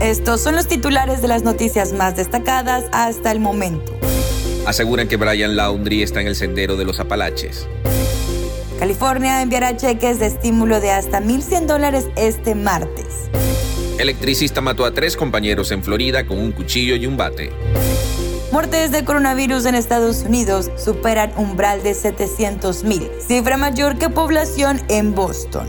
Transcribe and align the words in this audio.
Estos 0.00 0.40
son 0.40 0.56
los 0.56 0.66
titulares 0.66 1.20
de 1.20 1.28
las 1.28 1.42
noticias 1.42 1.92
más 1.92 2.16
destacadas 2.16 2.86
hasta 2.90 3.30
el 3.32 3.38
momento. 3.38 3.94
Aseguran 4.66 5.08
que 5.08 5.16
Brian 5.16 5.56
Laundry 5.56 6.02
está 6.02 6.22
en 6.22 6.26
el 6.26 6.36
sendero 6.36 6.76
de 6.76 6.86
los 6.86 7.00
Apalaches. 7.00 7.68
California 8.78 9.42
enviará 9.42 9.76
cheques 9.76 10.18
de 10.18 10.26
estímulo 10.26 10.80
de 10.80 10.90
hasta 10.90 11.20
1.100 11.20 11.66
dólares 11.66 12.08
este 12.16 12.54
martes. 12.54 13.28
Electricista 13.98 14.62
mató 14.62 14.86
a 14.86 14.94
tres 14.94 15.18
compañeros 15.18 15.70
en 15.70 15.82
Florida 15.84 16.26
con 16.26 16.38
un 16.38 16.52
cuchillo 16.52 16.96
y 16.96 17.06
un 17.06 17.18
bate. 17.18 17.52
Muertes 18.52 18.92
de 18.92 19.04
coronavirus 19.04 19.66
en 19.66 19.74
Estados 19.74 20.22
Unidos 20.22 20.70
superan 20.82 21.30
umbral 21.36 21.82
de 21.82 21.92
700.000, 21.92 23.20
cifra 23.20 23.58
mayor 23.58 23.98
que 23.98 24.08
población 24.08 24.80
en 24.88 25.14
Boston. 25.14 25.68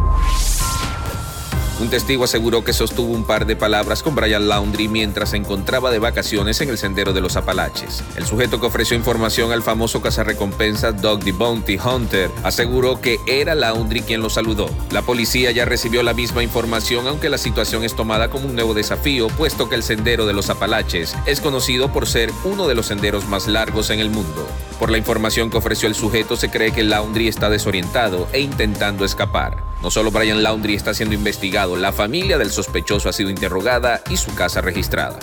Un 1.81 1.89
testigo 1.89 2.25
aseguró 2.25 2.63
que 2.63 2.73
sostuvo 2.73 3.11
un 3.11 3.25
par 3.25 3.47
de 3.47 3.55
palabras 3.55 4.03
con 4.03 4.13
Brian 4.13 4.47
Laundry 4.47 4.87
mientras 4.87 5.31
se 5.31 5.37
encontraba 5.37 5.89
de 5.89 5.97
vacaciones 5.97 6.61
en 6.61 6.69
el 6.69 6.77
sendero 6.77 7.11
de 7.11 7.21
los 7.21 7.37
Apalaches. 7.37 8.03
El 8.15 8.27
sujeto 8.27 8.59
que 8.59 8.67
ofreció 8.67 8.95
información 8.95 9.51
al 9.51 9.63
famoso 9.63 9.99
cazarrecompensa 9.99 10.91
Doug 10.91 11.23
the 11.23 11.31
Bounty 11.31 11.79
Hunter 11.83 12.29
aseguró 12.43 13.01
que 13.01 13.17
era 13.25 13.55
Laundry 13.55 14.03
quien 14.03 14.21
lo 14.21 14.29
saludó. 14.29 14.69
La 14.91 15.01
policía 15.01 15.49
ya 15.49 15.65
recibió 15.65 16.03
la 16.03 16.13
misma 16.13 16.43
información, 16.43 17.07
aunque 17.07 17.29
la 17.29 17.39
situación 17.39 17.83
es 17.83 17.95
tomada 17.95 18.29
como 18.29 18.45
un 18.45 18.53
nuevo 18.53 18.75
desafío, 18.75 19.27
puesto 19.29 19.67
que 19.67 19.73
el 19.73 19.81
sendero 19.81 20.27
de 20.27 20.33
los 20.33 20.51
Apalaches 20.51 21.15
es 21.25 21.41
conocido 21.41 21.91
por 21.91 22.07
ser 22.07 22.31
uno 22.43 22.67
de 22.67 22.75
los 22.75 22.85
senderos 22.85 23.25
más 23.27 23.47
largos 23.47 23.89
en 23.89 23.99
el 23.99 24.11
mundo. 24.11 24.47
Por 24.81 24.89
la 24.89 24.97
información 24.97 25.51
que 25.51 25.57
ofreció 25.57 25.87
el 25.87 25.93
sujeto, 25.93 26.35
se 26.35 26.49
cree 26.49 26.71
que 26.71 26.81
Laundry 26.81 27.27
está 27.27 27.51
desorientado 27.51 28.27
e 28.33 28.39
intentando 28.39 29.05
escapar. 29.05 29.57
No 29.83 29.91
solo 29.91 30.09
Brian 30.09 30.41
Laundry 30.41 30.73
está 30.73 30.95
siendo 30.95 31.13
investigado, 31.13 31.75
la 31.75 31.91
familia 31.91 32.39
del 32.39 32.49
sospechoso 32.49 33.07
ha 33.07 33.13
sido 33.13 33.29
interrogada 33.29 34.01
y 34.09 34.17
su 34.17 34.33
casa 34.33 34.59
registrada. 34.59 35.19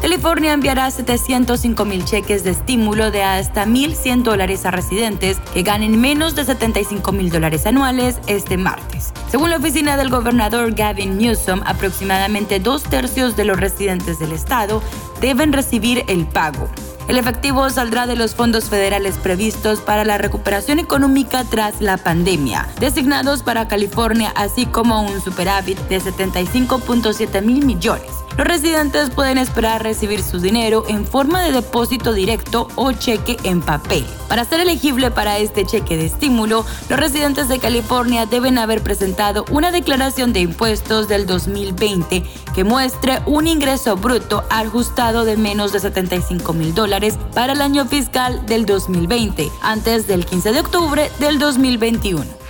California 0.00 0.54
enviará 0.54 0.90
705 0.90 1.84
mil 1.84 2.06
cheques 2.06 2.44
de 2.44 2.50
estímulo 2.52 3.10
de 3.10 3.22
hasta 3.22 3.66
1.100 3.66 4.22
dólares 4.22 4.64
a 4.64 4.70
residentes 4.70 5.36
que 5.52 5.62
ganen 5.62 6.00
menos 6.00 6.34
de 6.34 6.46
75 6.46 7.12
mil 7.12 7.28
dólares 7.28 7.66
anuales 7.66 8.20
este 8.26 8.56
martes. 8.56 9.12
Según 9.30 9.50
la 9.50 9.58
oficina 9.58 9.98
del 9.98 10.08
gobernador 10.08 10.72
Gavin 10.72 11.18
Newsom, 11.18 11.60
aproximadamente 11.66 12.58
dos 12.58 12.84
tercios 12.84 13.36
de 13.36 13.44
los 13.44 13.60
residentes 13.60 14.18
del 14.18 14.32
estado 14.32 14.82
deben 15.20 15.52
recibir 15.52 16.04
el 16.08 16.24
pago. 16.24 16.70
El 17.08 17.18
efectivo 17.18 17.68
saldrá 17.68 18.06
de 18.06 18.16
los 18.16 18.34
fondos 18.34 18.70
federales 18.70 19.16
previstos 19.16 19.80
para 19.80 20.04
la 20.04 20.16
recuperación 20.16 20.78
económica 20.78 21.44
tras 21.44 21.80
la 21.80 21.98
pandemia, 21.98 22.66
designados 22.80 23.42
para 23.42 23.68
California, 23.68 24.32
así 24.36 24.64
como 24.64 25.02
un 25.02 25.20
superávit 25.20 25.78
de 25.88 26.00
75.7 26.00 27.42
mil 27.42 27.66
millones. 27.66 28.23
Los 28.36 28.48
residentes 28.48 29.10
pueden 29.10 29.38
esperar 29.38 29.84
recibir 29.84 30.20
su 30.20 30.40
dinero 30.40 30.84
en 30.88 31.06
forma 31.06 31.42
de 31.42 31.52
depósito 31.52 32.12
directo 32.12 32.66
o 32.74 32.90
cheque 32.90 33.36
en 33.44 33.62
papel. 33.62 34.04
Para 34.28 34.44
ser 34.44 34.58
elegible 34.60 35.12
para 35.12 35.38
este 35.38 35.64
cheque 35.64 35.96
de 35.96 36.06
estímulo, 36.06 36.66
los 36.88 36.98
residentes 36.98 37.48
de 37.48 37.60
California 37.60 38.26
deben 38.26 38.58
haber 38.58 38.82
presentado 38.82 39.44
una 39.50 39.70
declaración 39.70 40.32
de 40.32 40.40
impuestos 40.40 41.06
del 41.06 41.26
2020 41.26 42.24
que 42.56 42.64
muestre 42.64 43.20
un 43.26 43.46
ingreso 43.46 43.96
bruto 43.96 44.42
ajustado 44.50 45.24
de 45.24 45.36
menos 45.36 45.72
de 45.72 45.78
75 45.78 46.52
mil 46.54 46.74
dólares 46.74 47.16
para 47.34 47.52
el 47.52 47.60
año 47.60 47.86
fiscal 47.86 48.44
del 48.46 48.66
2020, 48.66 49.48
antes 49.62 50.08
del 50.08 50.26
15 50.26 50.52
de 50.52 50.60
octubre 50.60 51.10
del 51.20 51.38
2021. 51.38 52.43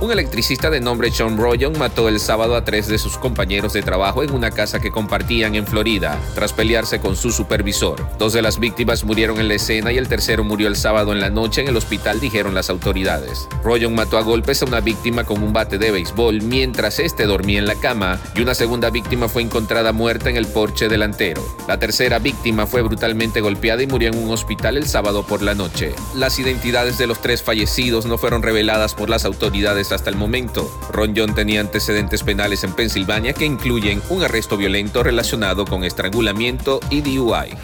Un 0.00 0.10
electricista 0.10 0.70
de 0.70 0.80
nombre 0.80 1.12
John 1.14 1.36
Royon 1.36 1.78
mató 1.78 2.08
el 2.08 2.20
sábado 2.20 2.56
a 2.56 2.64
tres 2.64 2.88
de 2.88 2.96
sus 2.96 3.18
compañeros 3.18 3.74
de 3.74 3.82
trabajo 3.82 4.22
en 4.22 4.32
una 4.32 4.50
casa 4.50 4.80
que 4.80 4.90
compartían 4.90 5.54
en 5.54 5.66
Florida, 5.66 6.18
tras 6.34 6.54
pelearse 6.54 7.00
con 7.00 7.16
su 7.16 7.30
supervisor. 7.30 8.02
Dos 8.18 8.32
de 8.32 8.40
las 8.40 8.58
víctimas 8.58 9.04
murieron 9.04 9.38
en 9.40 9.48
la 9.48 9.54
escena 9.54 9.92
y 9.92 9.98
el 9.98 10.08
tercero 10.08 10.42
murió 10.42 10.68
el 10.68 10.76
sábado 10.76 11.12
en 11.12 11.20
la 11.20 11.28
noche 11.28 11.60
en 11.60 11.68
el 11.68 11.76
hospital, 11.76 12.18
dijeron 12.18 12.54
las 12.54 12.70
autoridades. 12.70 13.46
Royon 13.62 13.94
mató 13.94 14.16
a 14.16 14.22
golpes 14.22 14.62
a 14.62 14.64
una 14.64 14.80
víctima 14.80 15.24
con 15.24 15.42
un 15.42 15.52
bate 15.52 15.76
de 15.76 15.90
béisbol 15.90 16.40
mientras 16.40 16.98
este 16.98 17.26
dormía 17.26 17.58
en 17.58 17.66
la 17.66 17.74
cama 17.74 18.18
y 18.34 18.40
una 18.40 18.54
segunda 18.54 18.88
víctima 18.88 19.28
fue 19.28 19.42
encontrada 19.42 19.92
muerta 19.92 20.30
en 20.30 20.36
el 20.36 20.46
porche 20.46 20.88
delantero. 20.88 21.44
La 21.68 21.78
tercera 21.78 22.18
víctima 22.18 22.66
fue 22.66 22.80
brutalmente 22.80 23.42
golpeada 23.42 23.82
y 23.82 23.86
murió 23.86 24.08
en 24.08 24.16
un 24.16 24.30
hospital 24.30 24.78
el 24.78 24.86
sábado 24.86 25.26
por 25.26 25.42
la 25.42 25.54
noche. 25.54 25.94
Las 26.14 26.38
identidades 26.38 26.96
de 26.96 27.06
los 27.06 27.20
tres 27.20 27.42
fallecidos 27.42 28.06
no 28.06 28.16
fueron 28.16 28.42
reveladas 28.42 28.94
por 28.94 29.10
las 29.10 29.26
autoridades 29.26 29.89
hasta 29.92 30.10
el 30.10 30.16
momento. 30.16 30.70
Ron 30.92 31.14
John 31.16 31.34
tenía 31.34 31.60
antecedentes 31.60 32.22
penales 32.22 32.64
en 32.64 32.72
Pensilvania 32.72 33.32
que 33.32 33.44
incluyen 33.44 34.02
un 34.10 34.22
arresto 34.22 34.56
violento 34.56 35.02
relacionado 35.02 35.64
con 35.64 35.84
estrangulamiento 35.84 36.80
y 36.90 37.00
DUI. 37.00 37.56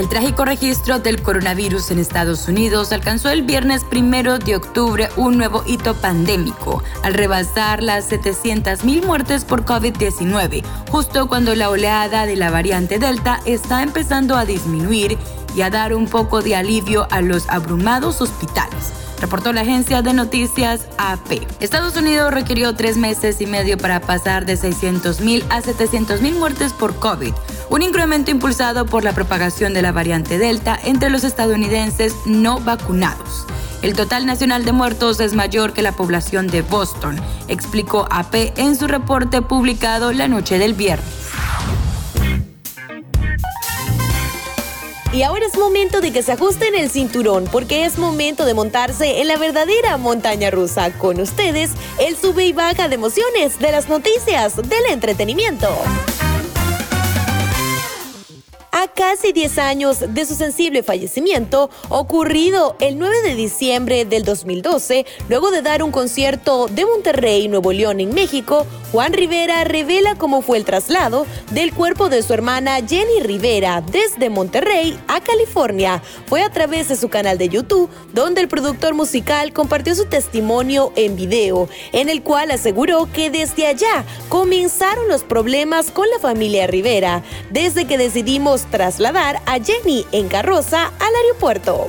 El 0.00 0.08
trágico 0.08 0.46
registro 0.46 0.98
del 0.98 1.20
coronavirus 1.20 1.90
en 1.90 1.98
Estados 1.98 2.48
Unidos 2.48 2.90
alcanzó 2.90 3.28
el 3.28 3.42
viernes 3.42 3.84
primero 3.84 4.38
de 4.38 4.56
octubre 4.56 5.10
un 5.16 5.36
nuevo 5.36 5.62
hito 5.66 5.92
pandémico, 5.92 6.82
al 7.02 7.12
rebasar 7.12 7.82
las 7.82 8.10
700.000 8.10 9.04
muertes 9.04 9.44
por 9.44 9.66
COVID-19, 9.66 10.64
justo 10.90 11.28
cuando 11.28 11.54
la 11.54 11.68
oleada 11.68 12.24
de 12.24 12.36
la 12.36 12.50
variante 12.50 12.98
Delta 12.98 13.40
está 13.44 13.82
empezando 13.82 14.36
a 14.36 14.46
disminuir 14.46 15.18
y 15.54 15.60
a 15.60 15.68
dar 15.68 15.94
un 15.94 16.06
poco 16.06 16.40
de 16.40 16.56
alivio 16.56 17.06
a 17.10 17.20
los 17.20 17.46
abrumados 17.50 18.22
hospitales 18.22 18.94
reportó 19.20 19.52
la 19.52 19.60
agencia 19.60 20.02
de 20.02 20.12
noticias 20.12 20.86
AP. 20.98 21.46
Estados 21.60 21.96
Unidos 21.96 22.32
requirió 22.32 22.74
tres 22.74 22.96
meses 22.96 23.40
y 23.40 23.46
medio 23.46 23.76
para 23.78 24.00
pasar 24.00 24.46
de 24.46 24.54
600.000 24.54 25.44
a 25.50 25.60
700.000 25.62 26.34
muertes 26.34 26.72
por 26.72 26.96
COVID, 26.96 27.32
un 27.68 27.82
incremento 27.82 28.30
impulsado 28.30 28.86
por 28.86 29.04
la 29.04 29.12
propagación 29.12 29.74
de 29.74 29.82
la 29.82 29.92
variante 29.92 30.38
Delta 30.38 30.78
entre 30.82 31.10
los 31.10 31.24
estadounidenses 31.24 32.14
no 32.26 32.60
vacunados. 32.60 33.46
El 33.82 33.94
total 33.94 34.26
nacional 34.26 34.64
de 34.64 34.72
muertos 34.72 35.20
es 35.20 35.34
mayor 35.34 35.72
que 35.72 35.82
la 35.82 35.92
población 35.92 36.46
de 36.48 36.62
Boston, 36.62 37.18
explicó 37.48 38.06
AP 38.10 38.58
en 38.58 38.76
su 38.76 38.86
reporte 38.86 39.40
publicado 39.40 40.12
la 40.12 40.28
noche 40.28 40.58
del 40.58 40.74
viernes. 40.74 41.19
Y 45.12 45.22
ahora 45.22 45.44
es 45.44 45.58
momento 45.58 46.00
de 46.00 46.12
que 46.12 46.22
se 46.22 46.32
ajusten 46.32 46.76
el 46.76 46.88
cinturón 46.88 47.48
porque 47.50 47.84
es 47.84 47.98
momento 47.98 48.44
de 48.44 48.54
montarse 48.54 49.20
en 49.20 49.26
la 49.26 49.36
verdadera 49.38 49.96
montaña 49.96 50.50
rusa. 50.50 50.92
Con 50.92 51.20
ustedes, 51.20 51.72
el 51.98 52.16
sube 52.16 52.46
y 52.46 52.52
baja 52.52 52.88
de 52.88 52.94
emociones 52.94 53.58
de 53.58 53.72
las 53.72 53.88
noticias 53.88 54.54
del 54.56 54.86
entretenimiento. 54.88 55.68
Casi 59.00 59.32
10 59.32 59.56
años 59.56 60.04
de 60.06 60.26
su 60.26 60.34
sensible 60.34 60.82
fallecimiento, 60.82 61.70
ocurrido 61.88 62.76
el 62.80 62.98
9 62.98 63.22
de 63.22 63.34
diciembre 63.34 64.04
del 64.04 64.24
2012, 64.24 65.06
luego 65.30 65.50
de 65.50 65.62
dar 65.62 65.82
un 65.82 65.90
concierto 65.90 66.66
de 66.66 66.84
Monterrey, 66.84 67.48
Nuevo 67.48 67.72
León, 67.72 68.00
en 68.00 68.12
México, 68.12 68.66
Juan 68.92 69.12
Rivera 69.12 69.64
revela 69.64 70.16
cómo 70.16 70.42
fue 70.42 70.58
el 70.58 70.64
traslado 70.64 71.24
del 71.52 71.72
cuerpo 71.72 72.08
de 72.08 72.22
su 72.22 72.34
hermana 72.34 72.80
Jenny 72.86 73.20
Rivera 73.22 73.82
desde 73.82 74.28
Monterrey 74.28 74.98
a 75.06 75.20
California. 75.20 76.02
Fue 76.26 76.42
a 76.42 76.50
través 76.50 76.88
de 76.88 76.96
su 76.96 77.08
canal 77.08 77.38
de 77.38 77.48
YouTube, 77.48 77.88
donde 78.12 78.40
el 78.40 78.48
productor 78.48 78.94
musical 78.94 79.52
compartió 79.52 79.94
su 79.94 80.06
testimonio 80.06 80.92
en 80.96 81.16
video, 81.16 81.68
en 81.92 82.08
el 82.08 82.22
cual 82.22 82.50
aseguró 82.50 83.08
que 83.10 83.30
desde 83.30 83.66
allá 83.66 84.04
comenzaron 84.28 85.08
los 85.08 85.22
problemas 85.22 85.90
con 85.90 86.10
la 86.10 86.18
familia 86.18 86.66
Rivera, 86.66 87.22
desde 87.50 87.86
que 87.86 87.96
decidimos 87.96 88.66
trasladar 88.90 89.40
a 89.46 89.60
Jenny 89.60 90.04
en 90.10 90.26
carroza 90.26 90.86
al 90.98 91.14
aeropuerto. 91.14 91.88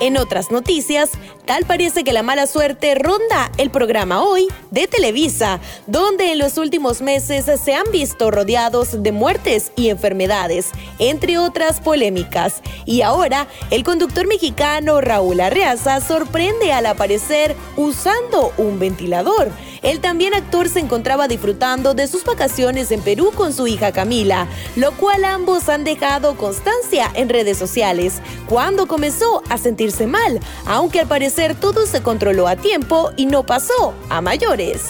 En 0.00 0.16
otras 0.16 0.50
noticias, 0.50 1.10
tal 1.44 1.66
parece 1.66 2.04
que 2.04 2.14
la 2.14 2.22
mala 2.22 2.46
suerte 2.46 2.94
ronda 2.94 3.50
el 3.58 3.68
programa 3.68 4.22
Hoy 4.22 4.48
de 4.70 4.86
Televisa, 4.86 5.60
donde 5.86 6.32
en 6.32 6.38
los 6.38 6.56
últimos 6.56 7.02
meses 7.02 7.44
se 7.62 7.74
han 7.74 7.84
visto 7.92 8.30
rodeados 8.30 9.02
de 9.02 9.12
muertes 9.12 9.72
y 9.76 9.90
enfermedades, 9.90 10.70
entre 10.98 11.36
otras 11.36 11.80
polémicas. 11.80 12.62
Y 12.86 13.02
ahora, 13.02 13.48
el 13.70 13.84
conductor 13.84 14.26
mexicano 14.26 15.02
Raúl 15.02 15.40
Arreaza 15.40 16.00
sorprende 16.00 16.72
al 16.72 16.86
aparecer 16.86 17.54
usando 17.76 18.54
un 18.56 18.78
ventilador 18.78 19.50
El 19.82 20.00
también 20.00 20.34
actor 20.34 20.68
se 20.68 20.80
encontraba 20.80 21.28
disfrutando 21.28 21.94
de 21.94 22.06
sus 22.06 22.24
vacaciones 22.24 22.90
en 22.90 23.00
Perú 23.00 23.32
con 23.34 23.52
su 23.52 23.66
hija 23.66 23.92
Camila, 23.92 24.46
lo 24.76 24.92
cual 24.92 25.24
ambos 25.24 25.68
han 25.68 25.84
dejado 25.84 26.36
constancia 26.36 27.10
en 27.14 27.28
redes 27.28 27.58
sociales, 27.58 28.20
cuando 28.48 28.86
comenzó 28.86 29.42
a 29.48 29.58
sentirse 29.58 30.06
mal, 30.06 30.40
aunque 30.66 31.00
al 31.00 31.08
parecer 31.08 31.54
todo 31.54 31.86
se 31.86 32.02
controló 32.02 32.48
a 32.48 32.56
tiempo 32.56 33.12
y 33.16 33.26
no 33.26 33.44
pasó 33.44 33.94
a 34.08 34.20
mayores. 34.20 34.82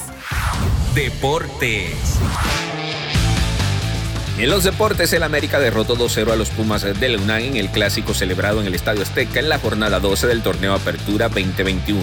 Deportes. 0.94 1.93
En 4.38 4.50
los 4.50 4.65
deportes, 4.65 5.15
el 5.15 5.23
América 5.23 5.59
derrotó 5.59 5.97
2-0 5.97 6.31
a 6.31 6.37
los 6.37 6.50
Pumas 6.50 6.83
del 6.83 7.17
UNAM 7.17 7.41
en 7.41 7.56
el 7.56 7.71
clásico 7.71 8.12
celebrado 8.12 8.61
en 8.61 8.67
el 8.67 8.75
Estadio 8.75 9.00
Azteca 9.00 9.41
en 9.41 9.49
la 9.49 9.59
jornada 9.59 9.99
12 9.99 10.27
del 10.27 10.43
torneo 10.43 10.75
Apertura 10.75 11.31
2021. 11.31 12.03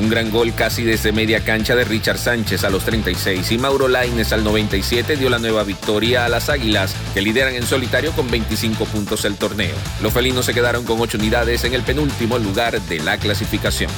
Un 0.00 0.08
gran 0.08 0.30
gol 0.30 0.54
casi 0.54 0.82
desde 0.82 1.12
media 1.12 1.44
cancha 1.44 1.76
de 1.76 1.84
Richard 1.84 2.16
Sánchez 2.16 2.64
a 2.64 2.70
los 2.70 2.84
36 2.84 3.52
y 3.52 3.58
Mauro 3.58 3.88
Laines 3.88 4.32
al 4.32 4.44
97 4.44 5.16
dio 5.16 5.28
la 5.28 5.38
nueva 5.38 5.62
victoria 5.62 6.24
a 6.24 6.30
las 6.30 6.48
Águilas, 6.48 6.96
que 7.12 7.20
lideran 7.20 7.54
en 7.54 7.66
solitario 7.66 8.12
con 8.12 8.30
25 8.30 8.86
puntos 8.86 9.26
el 9.26 9.36
torneo. 9.36 9.74
Los 10.02 10.14
felinos 10.14 10.46
se 10.46 10.54
quedaron 10.54 10.84
con 10.84 10.98
8 10.98 11.18
unidades 11.18 11.64
en 11.64 11.74
el 11.74 11.82
penúltimo 11.82 12.38
lugar 12.38 12.80
de 12.80 13.00
la 13.00 13.18
clasificación. 13.18 13.90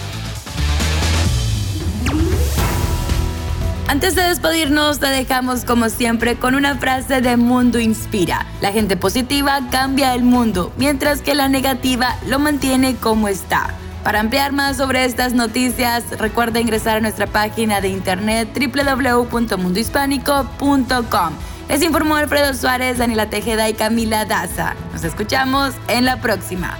Antes 3.88 4.16
de 4.16 4.22
despedirnos, 4.22 4.98
te 4.98 5.06
dejamos 5.06 5.64
como 5.64 5.88
siempre 5.90 6.34
con 6.36 6.56
una 6.56 6.76
frase 6.76 7.20
de 7.20 7.36
Mundo 7.36 7.78
Inspira. 7.78 8.44
La 8.60 8.72
gente 8.72 8.96
positiva 8.96 9.60
cambia 9.70 10.12
el 10.14 10.24
mundo, 10.24 10.72
mientras 10.76 11.20
que 11.20 11.36
la 11.36 11.48
negativa 11.48 12.16
lo 12.26 12.40
mantiene 12.40 12.96
como 12.96 13.28
está. 13.28 13.68
Para 14.02 14.18
ampliar 14.18 14.50
más 14.50 14.76
sobre 14.76 15.04
estas 15.04 15.34
noticias, 15.34 16.02
recuerda 16.18 16.58
ingresar 16.58 16.96
a 16.96 17.00
nuestra 17.00 17.28
página 17.28 17.80
de 17.80 17.86
internet 17.88 18.48
www.mundohispánico.com. 18.58 21.32
Les 21.68 21.82
informó 21.82 22.16
Alfredo 22.16 22.54
Suárez, 22.54 22.98
Daniela 22.98 23.30
Tejeda 23.30 23.68
y 23.68 23.74
Camila 23.74 24.24
Daza. 24.24 24.74
Nos 24.92 25.04
escuchamos 25.04 25.74
en 25.86 26.04
la 26.04 26.20
próxima. 26.20 26.76